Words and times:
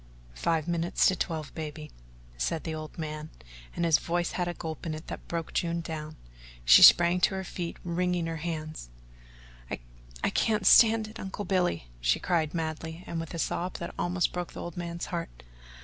"Five 0.33 0.67
minutes 0.67 1.05
to 1.09 1.15
twelve, 1.15 1.53
baby," 1.53 1.91
said 2.35 2.63
the 2.63 2.73
old 2.73 2.97
man, 2.97 3.29
and 3.75 3.85
his 3.85 3.99
voice 3.99 4.31
had 4.31 4.47
a 4.47 4.55
gulp 4.55 4.83
in 4.87 4.95
it 4.95 5.05
that 5.09 5.27
broke 5.27 5.53
June 5.53 5.79
down. 5.81 6.15
She 6.65 6.81
sprang 6.81 7.19
to 7.21 7.35
her 7.35 7.43
feet 7.43 7.77
wringing 7.83 8.25
her 8.25 8.37
hands: 8.37 8.89
"I 9.69 10.29
can't 10.31 10.65
stand 10.65 11.07
it, 11.07 11.19
Uncle 11.19 11.45
Billy," 11.45 11.87
she 12.01 12.19
cried 12.19 12.55
madly, 12.55 13.03
and 13.05 13.19
with 13.19 13.35
a 13.35 13.37
sob 13.37 13.75
that 13.75 13.93
almost 13.99 14.33
broke 14.33 14.53
the 14.53 14.61
old 14.61 14.75
man's 14.75 15.05
heart. 15.13 15.43